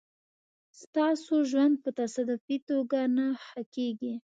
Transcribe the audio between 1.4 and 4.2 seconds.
ژوند په تصادفي توګه نه ښه کېږي.